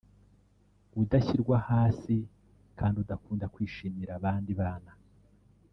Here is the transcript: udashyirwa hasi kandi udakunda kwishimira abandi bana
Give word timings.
udashyirwa 1.01 1.57
hasi 1.69 2.15
kandi 2.79 2.95
udakunda 3.03 3.45
kwishimira 3.53 4.11
abandi 4.19 4.51
bana 4.59 4.91